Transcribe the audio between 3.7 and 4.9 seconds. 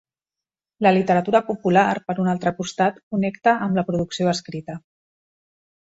la producció escrita.